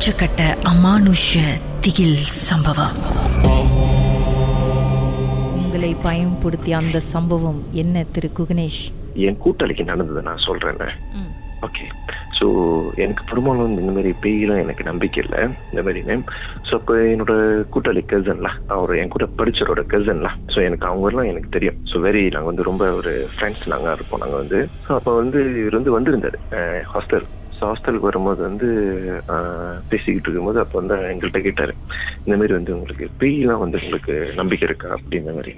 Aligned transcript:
உச்சக்கட்ட 0.00 0.42
அமானுஷ 0.68 1.40
திகில் 1.84 2.20
சம்பவம். 2.48 2.94
உங்களை 5.58 5.90
பயன்படுத்திய 6.06 6.76
அந்த 6.78 6.98
சம்பவம் 7.14 7.58
என்ன 7.82 8.04
திரு 8.14 8.28
குகணேஷ் 8.38 8.80
என் 9.26 9.36
கூட்டாளிக்கு 9.44 9.84
நடந்ததை 9.90 10.22
நான் 10.28 10.40
சொல்றேன். 10.46 10.80
ஓகே 11.66 11.84
ஸோ 12.38 12.46
எனக்கு 13.04 13.24
பெரும்பாலும் 13.30 13.74
இந்த 13.80 13.92
மாதிரி 13.96 14.12
பேயெல்லாம் 14.22 14.62
எனக்கு 14.64 14.86
நம்பிக்கை 14.90 15.20
இல்லை. 15.24 15.40
இந்த 15.72 15.82
மாதிரின்னு 15.82 16.16
ஸோ 16.68 16.72
அப்போ 16.78 16.96
என்னோட 17.14 17.34
கூட்டாளி 17.74 18.04
கசன்லாம் 18.12 18.56
அவர் 18.76 18.92
என் 19.00 19.12
கூட 19.16 19.28
படிச்சவரோட 19.40 19.84
கசன்லாம் 19.94 20.38
ஸோ 20.54 20.58
எனக்கு 20.68 20.88
அவங்கெல்லாம் 20.90 21.30
எனக்கு 21.32 21.52
தெரியும். 21.58 21.78
ஸோ 21.90 22.02
வெரி 22.06 22.24
நாங்கள் 22.36 22.52
வந்து 22.52 22.68
ரொம்ப 22.70 22.86
ஒரு 23.00 23.12
ஃப்ரெண்ட்ஸ் 23.34 23.66
நாங்கள் 23.74 23.94
இருப்போம் 23.98 24.24
நாங்கள் 24.24 24.42
வந்து. 24.44 24.60
ஸோ 24.86 24.92
அப்போ 25.00 25.14
வந்து 25.20 25.42
இவர் 25.64 25.78
வந்து 25.78 25.94
வந்திருந்தாரு 25.98 26.40
ஹாஸ்டல் 26.94 27.28
ஸோ 27.60 27.66
ஹாஸ்டலுக்கு 27.66 28.08
வரும்போது 28.08 28.40
வந்து 28.42 28.68
பேசிக்கிட்டு 29.88 30.26
இருக்கும்போது 30.26 30.60
அப்போ 30.60 30.78
வந்து 30.80 30.94
எங்கள்கிட்ட 31.10 31.40
கேட்டார் 31.40 31.72
இந்த 32.24 32.36
மாதிரி 32.36 32.52
வந்து 32.52 32.74
உங்களுக்கு 32.74 33.06
பேயெல்லாம் 33.18 33.58
வந்து 33.58 33.80
உங்களுக்கு 33.82 34.14
நம்பிக்கை 34.34 34.68
இருக்கா? 34.68 34.88
அப்படின்ற 34.96 35.32
மாதிரி. 35.34 35.52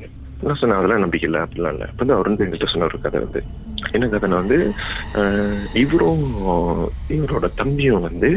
நான் 0.46 0.58
சொன்னேன் 0.60 0.78
அதெல்லாம் 0.78 1.04
நம்பிக்கை 1.04 1.26
இல்லை 1.28 1.40
அப்படிலாம் 1.44 1.74
இல்லை. 1.74 1.86
அப்போ 1.90 2.02
வந்து 2.02 2.16
அவர் 2.16 2.28
வந்து 2.28 2.44
எங்கள்கிட்ட 2.44 2.72
சொன்ன 2.72 2.88
ஒரு 2.90 2.98
கதை 3.04 3.20
வந்து. 3.24 3.42
என்ன 3.96 4.06
கதைன்னா 4.12 4.40
வந்து 4.42 4.58
இவரும் 5.82 6.24
இவரோட 7.16 7.46
தம்பியும் 7.60 8.04
வந்து 8.08 8.30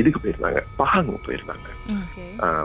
இதுக்கு 0.00 0.20
போயிருந்தாங்க 0.22 0.60
பஹாங் 0.78 1.10
போயிருந்தாங்க. 1.26 1.66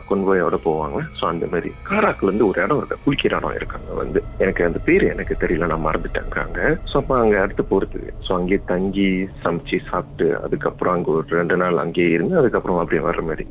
கொன்வோயோட 0.09 0.55
போவாங்க. 0.65 0.99
ஸோ 1.17 1.23
அந்த 1.31 1.45
மாதிரி 1.51 1.70
காராக்குல 1.89 2.29
இருந்து 2.29 2.48
ஒரு 2.49 2.59
இடம் 2.63 2.79
இருக்கு 2.79 3.03
குளிக்கிற 3.05 3.37
இடம் 3.39 3.57
இருக்காங்க 3.59 3.89
வந்து. 4.01 4.20
எனக்கு 4.43 4.62
அந்த 4.67 4.79
பேர் 4.87 5.05
எனக்கு 5.13 5.35
தெரியல 5.43 5.70
நான் 5.71 5.85
மறந்துட்டேங்க 5.87 6.62
ஸோ 6.91 6.95
அப்போ 7.01 7.15
அங்கே 7.23 7.37
அடுத்து 7.43 7.65
போறதுக்கு 7.71 8.13
ஸோ 8.27 8.31
அங்கேயே 8.39 8.62
தங்கி 8.73 9.09
சமைச்சு 9.43 9.79
சாப்பிட்டு 9.91 10.27
அதுக்கப்புறம் 10.45 10.95
அங்கே 10.95 11.12
ஒரு 11.17 11.39
ரெண்டு 11.41 11.57
நாள் 11.63 11.84
அங்கேயே 11.85 12.09
இருந்து 12.15 12.39
அதுக்கப்புறம் 12.41 12.81
அப்படியே 12.84 13.03
வர்ற 13.09 13.23
மாதிரி. 13.29 13.48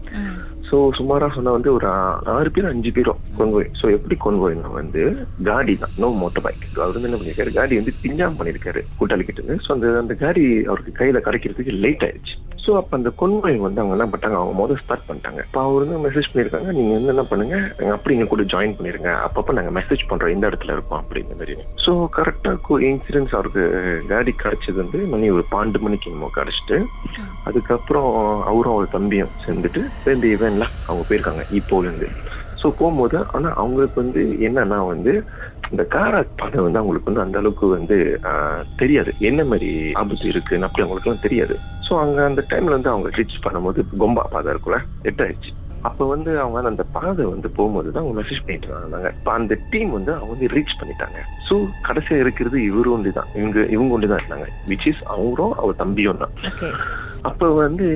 ஸோ 0.73 0.79
சுமாரா 0.99 1.27
சொன்னா 1.35 1.51
வந்து 1.51 1.71
ஒரு 1.73 1.87
ஆறு 2.35 2.51
பேர் 2.51 2.69
அஞ்சு 2.71 2.91
பேரும் 2.93 3.19
கொன்வோய் 3.39 3.69
ஸோ 3.81 3.87
எப்படி 3.97 4.17
கொன்வோய்னா 4.25 4.71
வந்து 4.73 5.03
காடி 5.45 5.75
தான். 5.77 5.93
நோ 5.97 6.09
மோட்டர் 6.23 6.45
பைக் 6.47 6.65
அவர் 6.77 6.95
வந்து 6.97 7.09
என்ன 7.09 7.19
பண்ணிருக்காரு? 7.19 7.53
காடி 7.53 7.75
வந்து 7.81 7.95
பிஞ்சாம் 8.05 8.39
பண்ணிருக்காரு 8.39 8.83
கூட்டாளி 9.01 9.25
கிட்ட 9.27 9.59
ஸோ 9.67 9.71
அந்த 9.73 9.89
அந்த 9.99 10.15
காடி 10.15 10.45
அவருக்கு 10.65 10.93
கையில 11.01 11.21
கிடைக்கிறதுக்கு 11.27 11.75
லேட் 11.85 12.05
ஆயிடுச்சு. 12.07 12.35
ஸோ 12.65 12.71
அப்போ 12.79 12.95
அந்த 12.99 13.11
கொன்வாய் 13.21 13.57
வந்து 13.65 13.81
அவங்க 13.83 13.95
என்ன 13.97 14.07
பண்ணிட்டாங்க 14.11 14.39
அவங்க 14.41 14.55
முதல் 14.61 14.81
ஸ்டார்ட் 14.83 15.07
பண்ணிட்டாங்க. 15.07 15.41
இப்போ 15.47 15.61
அவர் 15.69 15.85
வந்து 15.85 15.97
மெசேஜ் 16.05 16.29
பண்ணியிருக்காங்க. 16.31 16.71
நீங்கள் 16.79 16.97
வந்து 16.99 17.13
என்ன 17.15 17.25
பண்ணுங்க? 17.31 17.57
நாங்கள் 17.79 17.97
அப்படி 17.97 18.15
எங்க 18.17 18.29
கூட 18.33 18.45
ஜாயின் 18.53 18.77
பண்ணிருங்க. 18.79 19.11
அப்பப்போ 19.27 19.57
நாங்கள் 19.59 19.77
மெசேஜ் 19.79 20.03
பண்ணுறோம் 20.11 20.35
இந்த 20.35 20.51
இடத்துல 20.51 20.77
இருக்கோம் 20.77 21.01
அப்படிங்கிற 21.03 21.39
மாதிரி. 21.41 21.57
ஸோ 21.85 21.95
கரெக்டாக 22.19 22.79
இன்சூரன்ஸ் 22.91 23.35
அவருக்கு 23.39 23.65
காடி 24.13 24.35
கிடைச்சது 24.45 24.79
வந்து 24.83 25.01
மணி 25.15 25.33
ஒரு 25.37 25.45
பன்னெண்டு 25.55 25.85
மணிக்கு 25.87 26.15
நம்ம 26.15 26.31
கிடச்சிட்டு 26.39 26.79
அதுக்கப்புறம் 27.51 28.11
அவரும் 28.51 28.75
அவர் 28.77 28.95
தம்பியும் 28.97 29.35
சேர்ந்துட்டு 29.47 29.83
இந்த 30.17 30.29
இவன்ல 30.37 30.69
அவங்க 30.89 31.05
போயிருக்காங்க. 31.09 31.45
இப்போலேருந்து. 31.61 32.11
ஸோ 32.63 32.69
போகும்போது 32.81 33.19
ஆனால் 33.37 33.57
அவங்களுக்கு 33.63 33.99
வந்து 34.03 34.23
என்னன்னா 34.49 34.79
வந்து 34.93 35.13
இந்த 35.71 35.83
காராக் 35.95 36.39
பாதை 36.41 36.59
வந்து 36.65 36.81
அவங்களுக்கு 36.81 37.11
வந்து 37.11 37.25
அந்த 37.25 37.37
அளவுக்கு 37.41 37.67
வந்து 37.77 37.97
தெரியாது. 38.83 39.11
என்ன 39.29 39.41
மாதிரி 39.51 39.71
ஆபத்து 40.01 40.27
இருக்குன்னு 40.33 40.69
அப்படி 40.69 40.85
அவங்களுக்குலாம் 40.85 41.25
தெரியாது. 41.27 41.55
ஸோ 41.87 41.93
அங்கே 42.03 42.23
அந்த 42.31 42.43
டைம்ல 42.53 42.77
வந்து 42.79 42.93
அவங்க 42.93 43.09
ரீச் 43.19 43.43
பண்ணும்போது 43.47 43.83
கொம்பா 44.03 44.25
பாதை 44.35 44.51
இருக்குல்ல 44.55 44.79
எட்டாயிடுச்சு 45.11 45.53
அப்போ 45.85 46.05
வந்து 46.15 46.33
அவங்க 46.41 46.69
அந்த 46.73 46.85
பாதை 46.97 47.25
வந்து 47.33 47.49
போகும்போது 47.57 47.89
தான் 47.93 48.03
அவங்க 48.03 48.17
மெசேஜ் 48.21 48.43
பண்ணிட்டு 48.45 48.69
இருந்தாங்க. 48.73 49.09
இப்போ 49.19 49.31
அந்த 49.39 49.55
டீம் 49.73 49.91
வந்து 49.97 50.13
அவங்க 50.17 50.33
வந்து 50.35 50.51
ரீச் 50.57 50.79
பண்ணிட்டாங்க. 50.81 51.19
ஸோ 51.47 51.55
கடைசியாக 51.89 52.25
இருக்கிறது 52.25 52.59
இவரு 52.69 52.91
ஒண்டி 52.97 53.13
தான் 53.19 53.31
இவங்க 53.39 53.59
இவங்க 53.77 53.97
ஒண்டி 53.97 54.11
தான் 54.11 54.23
இருந்தாங்க. 54.23 54.49
விச் 54.73 54.87
இஸ் 54.91 55.03
அவரும் 55.15 55.57
அவர் 55.63 55.81
தம்பியும் 55.83 56.23
தான். 56.25 56.35
அப்போ 57.23 57.47
வந்து 57.55 57.87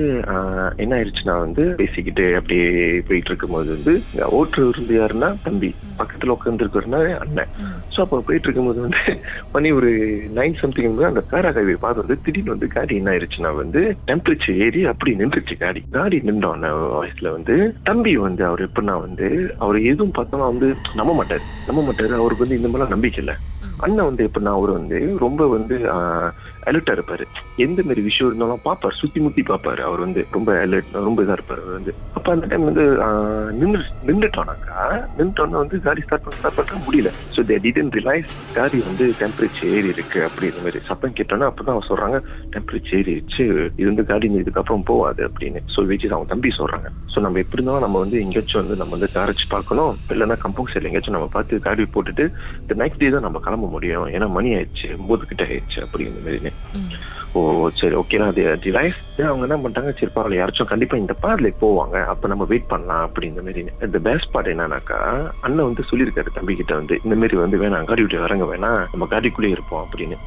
என்ன 0.77 0.91
ஆயிடுச்சுன்னா 0.97 1.33
வந்து 1.39 1.63
பேசிக்கிட்டு 1.79 2.25
அப்படியே 2.39 2.67
போயிட்டு 3.07 3.29
இருக்கும்போது 3.31 3.69
வந்து 3.75 3.93
ஓட்டு 4.39 4.97
யாருன்னா 4.97 5.29
தம்பி. 5.43 5.69
பக்கத்துல 5.99 6.35
உட்காந்துருக்கிறனா 6.35 6.99
அண்ணன். 7.23 7.51
ஸோ 7.93 7.99
அப்போ 8.03 8.17
போயிட்டு 8.27 8.47
இருக்கும்போது 8.47 8.79
வந்து 8.85 9.01
மணி 9.53 9.71
ஒரு 9.71 9.91
நைன் 10.39 10.57
சம்திங் 10.61 11.01
அந்த 11.09 11.23
பேராகாவை 11.31 11.75
பார்த்து 11.83 12.03
வந்து 12.03 12.17
திடீர்னு 12.25 12.55
வந்து 12.55 12.67
காடி 12.75 12.95
என்ன 12.99 13.11
ஆயிடுச்சுன்னா 13.13 13.51
வந்து 13.61 13.81
டெம்பரேச்சர் 14.09 14.59
ஏறி 14.65 14.83
அப்படி 14.93 15.13
நின்றுச்சு 15.21 15.57
காடி. 15.63 15.83
காடி 15.97 16.19
நின்றோன்ன 16.29 16.71
வயசுல 16.99 17.31
வந்து 17.31 17.57
தம்பி 17.83 18.15
வந்து 18.27 18.45
அவர் 18.45 18.65
எப்படின்னா 18.67 18.95
வந்து 19.01 19.27
அவர் 19.57 19.79
எதுவும் 19.91 20.15
பார்த்தோம்னா 20.17 20.49
வந்து 20.53 20.69
நம்ப 20.95 21.13
மாட்டார். 21.13 21.45
நம்ப 21.67 21.81
மாட்டாரு. 21.81 22.13
அவருக்கு 22.21 22.45
வந்து 22.45 22.59
இந்த 22.59 22.69
மாதிரிலாம் 22.69 22.95
நம்பிக்கை 22.95 23.21
இல்லை. 23.23 23.37
அண்ணன் 23.85 24.09
வந்து 24.09 24.25
எப்படின்னா 24.27 24.53
அவர் 24.57 24.71
வந்து 24.79 24.99
ரொம்ப 25.25 25.47
வந்து 25.55 25.75
அலர்ட்டா 26.69 26.93
இருப்பாரு. 26.95 27.25
எந்த 27.65 27.79
மாதிரி 27.87 28.01
விஷயம் 28.07 28.29
இருந்தாலும் 28.29 28.63
பார்ப்பார். 28.65 28.97
சுத்தி 29.01 29.19
முத்தி 29.25 29.41
பார்ப்பாரு. 29.49 29.81
அவர் 29.89 30.01
வந்து 30.05 30.21
ரொம்ப 30.35 30.49
அலர்ட் 30.63 30.89
ரொம்ப 31.07 31.23
இதா 31.25 31.35
இருப்பாரு. 31.37 31.61
அவர் 31.65 31.77
வந்து 31.79 31.93
அப்ப 32.17 32.31
அந்த 32.33 32.45
டைம் 32.51 32.65
வந்து 32.69 32.85
நின்று 33.59 33.81
நின்றுட்டோம்னாக்கா 34.07 34.79
நின்றுட்டோம்னா 35.17 35.61
வந்து 35.63 35.77
காடி 35.85 36.01
ஸ்டார்ட் 36.05 36.25
பண்ண 36.25 36.39
ஸ்டார்ட் 36.39 36.57
பண்ண 36.57 36.81
முடியல. 36.87 37.11
ஸோ 37.35 37.45
தே 37.49 37.57
டிடன் 37.65 37.91
ரிலைஸ் 37.99 38.31
காடி 38.57 38.79
வந்து 38.89 39.05
டெம்பரேச்சர் 39.21 39.71
ஏறி 39.75 39.89
இருக்கு 39.95 40.19
அப்படிங்கிற 40.27 40.63
மாதிரி. 40.65 40.81
சப்பம் 40.89 41.15
கேட்டோன்னா 41.19 41.49
அப்பதான் 41.51 41.73
அவங்க 41.75 41.89
சொல்றாங்க 41.91 42.19
டெம்பரேச்சர் 42.55 42.97
ஏறிடுச்சு 42.99 43.45
இது 43.79 43.87
வந்து 43.91 44.05
காடி 44.11 44.31
இதுக்கப்புறம் 44.43 44.87
போகாது 44.91 45.23
அப்படின்னு. 45.29 45.61
ஸோ 45.75 45.85
விச் 45.91 46.05
அவங்க 46.11 46.29
தம்பி 46.33 46.51
சொல்றாங்க. 46.59 46.89
ஸோ 47.13 47.19
நம்ம 47.25 47.39
எப்படி 47.43 47.59
இருந்தாலும் 47.59 47.85
நம்ம 47.85 47.99
வந்து 48.03 48.17
எங்கேயாச்சும் 48.25 48.61
வந்து 48.63 48.77
நம்ம 48.81 48.93
வந்து 48.97 49.09
காரைச்சு 49.15 49.47
பார்க்கணும். 49.55 49.93
இல்லைன்னா 50.15 50.37
கம்பவுண்ட் 50.45 50.73
சைடில் 50.73 50.89
எங்கேயாச்சும் 50.89 51.17
நம்ம 51.17 51.29
பார்த்து 51.37 51.63
காடி 51.67 51.87
போட்டுட்டு 51.95 52.25
இந்த 52.63 52.75
நெக்ஸ்ட் 52.83 53.01
டே 53.03 53.09
தான் 53.15 53.27
நம்ம 53.27 53.41
கிளம்ப 53.47 53.66
முடியும் 53.67 54.07
ஏன்னா 54.11 54.27
மணி 54.29 54.49
ஆயிடுச்சு 54.55 54.89
ஒன்பது 54.97 55.25
கிட்ட 55.25 55.43
ஆயிடுச்சு 55.47 55.79
அப்படிங்கிற 55.85 56.23
மாதிரி 56.23 56.51
ஓ 57.33 57.41
சரி 57.71 57.95
ஓகே 57.95 58.19
அது 58.25 58.43
டிவைஸ் 58.61 58.99
அவங்க 59.23 59.45
என்ன 59.47 59.57
பண்ணிட்டாங்க 59.57 59.91
சரி 59.93 60.11
பரவாயில்ல 60.11 60.39
யாராச்சும் 60.39 60.69
கண்டிப்பா 60.69 60.97
இந்த 60.97 61.13
பாதையில 61.21 61.51
போவாங்க 61.61 61.97
அப்ப 62.05 62.27
நம்ம 62.27 62.45
வெயிட் 62.45 62.69
பண்ணலாம் 62.69 63.05
அப்படிங்கிற 63.07 63.43
மாதிரி 63.43 63.63
இந்த 63.81 63.99
பெஸ்ட் 63.99 64.31
பார்ட் 64.31 64.51
என்னன்னாக்கா 64.53 64.99
அண்ணன் 65.41 65.67
வந்து 65.67 65.89
சொல்லியிருக்காரு 65.91 66.37
தம்பி 66.37 66.55
கிட்ட 66.55 66.75
வந்து 66.75 66.97
இந்த 67.03 67.15
மாதிரி 67.15 67.37
வந்து 67.37 67.57
வேணாம் 67.57 67.85
காடி 67.85 68.01
விட்டு 68.01 68.23
இறங்க 68.23 68.47
வேணாம் 68.47 68.81
நம்ம 68.91 69.07
காடிக்குள்ளே 69.11 69.51
இருப்போம் 69.51 69.83
அப்படின்னு. 69.85 70.17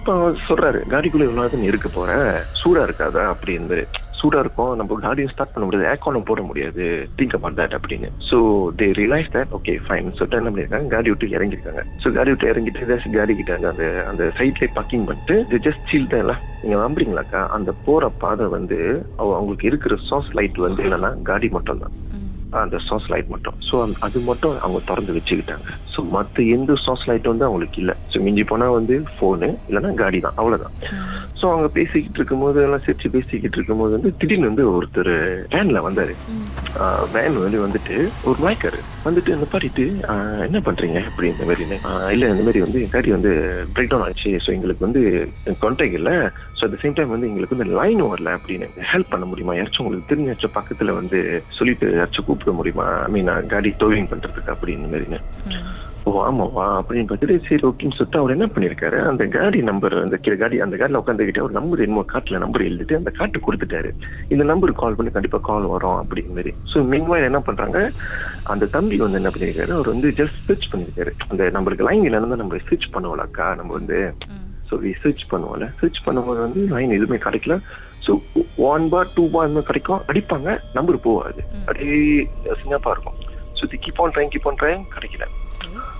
இப்போ 0.00 0.14
சொல்றாரு 0.48 0.78
காடிக்குள்ளே 0.90 1.26
நீ 1.54 1.66
இருக்க 1.66 1.88
போற 1.88 2.10
சூடா 2.60 2.82
இருக்காதா 2.88 3.24
அப்படின்னு 3.32 3.80
சூடா 4.18 4.38
இருக்கும் 4.38 4.72
நம்ம 4.76 4.98
காடியும் 5.00 5.32
ஸ்டார்ட் 5.32 5.52
பண்ண 5.52 5.66
முடியாது 5.66 5.90
ஏக்கானும் 5.90 6.26
போட 6.26 6.42
முடியாது 6.42 6.84
திங்க் 7.18 7.34
அபவுட் 7.34 7.58
தட் 7.60 7.76
அப்படின்னு. 7.78 8.08
So 8.28 8.38
they 8.78 8.88
realise 8.92 9.30
that 9.32 9.52
okay 9.52 9.74
fine 9.84 10.12
சொல்லிட்டு 10.12 10.40
என்ன 10.40 10.50
பண்ணிருக்காங்க 10.50 10.88
காடி 10.88 11.10
விட்டு 11.10 11.34
இறங்கிருக்காங்க 11.36 11.82
ஸோ 12.02 12.12
காடி 12.12 12.30
விட்டு 12.30 12.50
இறங்கிட்டு 12.50 12.84
ஏதாச்சும் 12.86 13.16
காடி 13.16 13.34
கிட்ட 13.34 13.54
அந்த- 13.70 14.04
அந்த 14.06 14.24
சைட்லேயே 14.38 14.70
பார்க்கிங் 14.72 15.06
பண்ணிட்டு 15.06 15.36
ஜஸ்ட் 15.66 15.88
சீல் 15.90 16.12
தான் 16.12 16.30
நீங்க 16.62 16.76
நம்புறீங்களாக்கா? 16.78 17.40
அந்த 17.48 17.70
போற 17.84 18.08
பாதை 18.18 18.46
வந்து 18.48 18.78
அவங்களுக்கு 19.16 19.66
இருக்கிற 19.66 19.96
சாஸ் 20.06 20.30
லைட் 20.34 20.58
வந்து 20.58 20.82
என்னன்னா 20.82 21.10
காடி 21.22 21.48
மட்டும் 21.50 21.78
தான் 21.78 21.94
அந்த 22.58 22.76
சாஸ் 22.80 23.08
லைட் 23.10 23.28
மட்டும். 23.28 23.56
ஸோ 23.66 23.74
அது 24.06 24.18
மட்டும் 24.22 24.54
அவங்க 24.58 24.80
திறந்து 24.86 25.16
வச்சுக்கிட்டாங்க. 25.16 25.64
ஸோ 25.92 26.04
மற்ற 26.12 26.42
எந்த 26.54 26.72
சாஸ் 26.82 27.06
லைட்டும் 27.08 27.32
வந்து 27.32 27.46
அவங்களுக்கு 27.46 27.78
இல்லை. 27.80 27.94
ஸோ 28.12 28.22
மிஞ்சி 28.24 28.44
போனா 28.44 28.66
வந்து 28.72 28.94
ஃபோனு 29.10 29.48
இல்லைன்னா 29.68 29.90
காடி 29.96 30.20
தான். 30.20 30.36
அவ்வளவுதான். 30.38 30.74
ஸோ 31.40 31.46
அவங்க 31.50 31.68
பேசிக்கிட்டு 31.74 32.18
இருக்கும்போது 32.18 32.58
எல்லாம் 32.62 32.84
சிரிச்சு 32.84 33.08
பேசிக்கிட்டு 33.12 33.58
இருக்கும்போது 33.58 33.92
வந்து 33.96 34.10
திடீர்னு 34.20 34.50
வந்து 34.50 34.64
ஒருத்தர் 34.72 35.12
வேன்ல 35.52 35.82
வந்தாரு. 35.84 36.14
வேன் 37.14 37.38
வந்து 37.38 37.60
வந்துட்டு 37.64 37.96
ஒரு 38.24 38.38
மயக்காரு 38.44 38.80
வந்துட்டு 39.04 39.30
இந்த 39.34 39.46
பாடிட்டு 39.46 39.84
ஆஹ், 40.08 40.42
என்ன 40.46 40.58
பண்றீங்க? 40.66 40.98
அப்படி 41.08 41.28
இந்த 41.28 41.44
மாதிரி 41.44 41.64
இல்ல 42.14 42.24
இந்த 42.32 42.42
மாதிரி 42.42 42.62
வந்து 42.64 42.80
காடி 42.88 43.10
வந்து 43.16 43.32
பிரேக் 43.74 43.92
டவுன் 43.92 44.06
ஆச்சு. 44.06 44.32
ஸோ 44.44 44.50
எங்களுக்கு 44.52 44.86
வந்து 44.86 45.02
கான்டாக்ட் 45.62 45.98
இல்லை. 46.00 46.16
ஸோ 46.54 46.64
அட் 46.66 46.80
சேம் 46.82 46.96
டைம் 46.96 47.14
வந்து 47.14 47.28
எங்களுக்கு 47.28 47.56
வந்து 47.56 47.70
லைன் 47.76 48.02
வரல 48.06 48.30
அப்படின்னு 48.36 48.66
ஹெல்ப் 48.90 49.12
பண்ண 49.12 49.26
முடியுமா? 49.26 49.56
யாராச்சும் 49.56 49.84
உங்களுக்கு 49.84 50.10
தெரிஞ்சாச்சும் 50.12 50.56
பக்கத்துல 50.56 50.94
வந்து 50.96 51.18
சொல்லிட்டு 51.58 51.86
யாராச்சும் 51.92 52.28
கூப்பிட 52.38 52.56
முடியுமா 52.60 52.88
ஐ 53.04 53.10
மீன் 53.16 53.34
காடி 53.54 53.72
டோவிங் 53.84 54.10
பண்றதுக்கு 54.14 54.54
அப்படின்னு 54.54 54.90
மாதிரிங்க 54.94 55.20
ஓ 56.08 56.10
ஆமாவா 56.26 56.66
அப்படின்னு 56.80 57.08
பார்த்துட்டு 57.08 57.34
சரி 57.46 57.64
ஓகேன்னு 57.68 57.96
சொல்லிட்டு 57.96 58.20
அவர் 58.20 58.34
என்ன 58.34 58.46
பண்ணிருக்காரு 58.54 58.98
அந்த 59.10 59.24
காடி 59.34 59.58
நம்பர் 59.62 59.94
அந்த 60.02 60.16
கீழே 60.16 60.36
காடி 60.42 60.56
அந்த 60.64 60.76
காடியில் 60.76 61.00
உட்காந்துக்கிட்டு 61.00 61.42
அவர் 61.42 61.56
நம்பர் 61.58 61.82
என்னமோ 61.84 62.04
காட்டுல 62.12 62.38
நம்பர் 62.44 62.64
எழுதிட்டு 62.68 62.98
அந்த 63.00 63.10
காட்டு 63.10 63.40
கொடுத்துட்டாரு 63.46 63.90
இந்த 64.28 64.44
நம்பருக்கு 64.44 64.82
கால் 64.82 64.96
பண்ணி 64.98 65.12
கண்டிப்பா 65.16 65.38
கால் 65.48 65.66
வரும் 65.74 65.98
அப்படிங்கிற 66.02 66.36
மாதிரி. 66.38 66.52
ஸோ 66.72 66.86
மீன்வாயில் 66.92 67.28
என்ன 67.30 67.40
பண்றாங்க? 67.40 67.78
அந்த 68.52 68.68
தம்பி 68.76 68.96
வந்து 68.96 69.20
என்ன 69.20 69.32
பண்ணிருக்காரு? 69.34 69.72
அவர் 69.72 69.92
வந்து 69.92 70.10
ஜஸ்ட் 70.20 70.40
ஸ்விட்ச் 70.42 70.70
பண்ணிருக்காரு. 70.72 71.12
அந்த 71.28 71.50
நம்மளுக்கு 71.56 71.86
லைன் 71.88 72.06
இல்லைன்னா 72.08 72.40
நம்ம 72.42 72.62
ஸ்விட்ச் 72.66 72.92
பண்ணுவோம்லக்கா 72.96 73.48
நம்ம 73.56 73.72
வந்து 73.72 73.98
ஸோ 74.70 74.76
சர்ச் 75.02 75.24
பண்ணுவோம்ல 75.30 75.72
சர்ச் 75.80 76.04
பண்ணும்போது 76.06 76.40
வந்து 76.40 76.60
லைன் 76.60 76.90
எதுவுமே 76.90 77.16
கிடைக்கல. 77.16 77.56
So 78.06 78.20
one 78.56 78.88
bar 78.88 79.12
two 79.14 79.30
bar 79.30 79.48
மாதிரி 79.48 79.66
கிடைக்கும். 79.66 80.02
அடிப்பாங்க 80.08 80.60
நம்பர் 80.72 81.00
போகாது. 81.00 81.40
அப்படியே 81.60 82.28
சிங்கப்பா 82.62 82.90
இருக்கும். 82.90 83.18
சுத்தி 83.54 83.76
keep 83.76 84.02
on 84.02 84.10
trying 84.10 84.32
keep 84.34 84.48
on 84.48 84.54
trying 84.54 84.84
கிடைக்கல. 84.94 85.26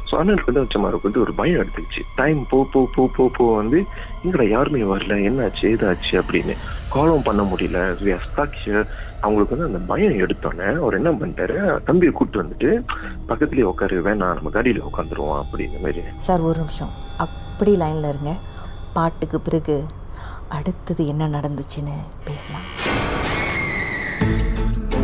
ஸோ 0.08 0.16
அண்ணனுக்கு 0.18 0.46
வந்து 0.46 0.60
வச்சமாருக்கு 0.60 1.08
வந்து 1.08 1.20
ஒரு 1.20 1.34
பயம் 1.34 1.60
எடுத்துக்கிச்சு. 1.60 2.02
டைம் 2.16 2.46
போ 2.46 2.68
போ 2.72 2.88
போ 2.94 3.08
போ 3.16 3.30
போ 3.36 3.56
வந்து 3.56 3.78
இங்கடா 4.24 4.48
யாருமே 4.48 4.82
வரல? 4.82 5.14
என்னாச்சு? 5.20 5.64
ஏதாச்சு? 5.68 6.22
அப்படின்னு. 6.22 6.54
காலம் 6.88 7.22
பண்ண 7.22 7.42
முடியல. 7.42 7.78
அவங்களுக்கு 9.22 9.54
வந்து 9.56 9.74
அந்த 9.74 9.78
பயம் 9.78 10.18
எடுத்தோன்னே 10.18 10.66
அவர் 10.82 10.94
என்ன 10.94 11.10
பண்ணிட்டாரு? 11.10 11.80
தம்பியை 11.84 12.12
கூப்பிட்டு 12.12 12.42
வந்துட்டு 12.42 12.68
பக்கத்துலயே 13.28 13.62
உட்காரு 13.62 14.02
வேணாம் 14.02 14.34
நம்ம 14.34 14.50
காடியில 14.50 14.84
உட்காந்துருவோம் 14.90 15.40
அப்படிங்கிற 15.42 15.80
மாதிரி. 15.80 16.02
சார் 16.18 16.40
ஒரு 16.40 16.58
நிமிஷம். 16.58 16.92
அப்படி 17.18 17.76
லைனில் 17.76 18.04
இருங்க. 18.04 18.32
பாட்டுக்கு 18.98 19.40
பிறகு 19.48 19.76
அடுத்தது 20.56 21.02
என்ன 21.06 21.24
நடந்துச்சுன்னு 21.36 21.96
பேசலாம். 22.28 22.68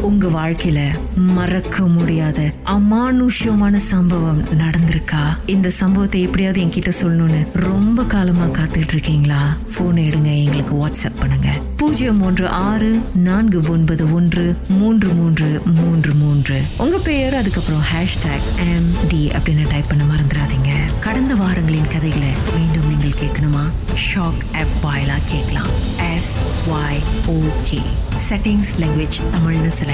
உங்க 0.04 0.26
வாழ்க்கையில 0.26 0.80
மறக்க 1.16 1.86
முடியாத 1.86 2.52
அமானுஷ்யமான 2.64 3.76
சம்பவம் 3.76 4.44
நடந்திருக்கா? 4.44 5.36
இந்த 5.46 5.70
சம்பவத்தை 5.70 6.20
எப்படியாவது 6.20 6.62
என்கிட்ட 6.62 6.92
சொல்லணும்னு 7.02 7.46
ரொம்ப 7.52 8.02
காலமா 8.02 8.44
காத்துட்டு 8.44 8.88
இருக்கீங்களா 8.88 9.56
போன் 9.76 9.94
எடுங்க 9.94 10.44
எங்களுக்கு 10.44 10.86
வாட்ஸ்அப் 10.86 11.20
பண்ணுங்க. 11.20 11.48
பூஜ்ஜியம் 11.76 12.16
மூன்று 12.16 12.48
ஆறு 12.48 13.00
நான்கு 13.14 13.62
ஒன்பது 13.68 14.12
ஒன்று 14.12 14.56
மூன்று 14.68 15.08
மூன்று 15.08 15.62
மூன்று 15.64 16.14
மூன்று. 16.14 16.62
உங்க 16.76 16.98
பெயர் 16.98 17.34
அதுக்கப்புறம் 17.34 17.80
ஹேஷ்டாக் 17.80 18.46
எம் 18.58 19.08
டி 19.08 19.28
அப்படின்னு 19.28 19.68
டைப் 19.68 19.88
பண்ண 19.88 20.04
மறந்துடாதீங்க. 20.04 20.70
கடந்த 21.00 21.34
வாரங்களின் 21.34 21.88
கதைகளை 21.92 22.28
மீண்டும் 22.56 22.88
நீங்கள் 22.88 23.20
கேட்கணுமா? 23.20 23.64
ஷாக் 24.14 24.42
ஆப் 24.52 24.76
வாயிலா 24.82 25.18
கேட்கலாம். 25.26 25.72
S 26.14 26.38
Y 26.68 27.02
O K 27.30 27.80
settings 28.28 28.74
language 28.78 29.20
தமிழ்னு 29.34 29.68
சில 29.68 29.93